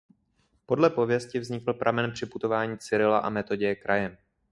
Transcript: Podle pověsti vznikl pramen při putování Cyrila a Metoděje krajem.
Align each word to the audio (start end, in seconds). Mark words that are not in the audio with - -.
Podle 0.65 0.89
pověsti 0.89 1.39
vznikl 1.39 1.73
pramen 1.73 2.11
při 2.11 2.25
putování 2.25 2.77
Cyrila 2.77 3.19
a 3.19 3.29
Metoděje 3.29 3.75
krajem. 3.75 4.17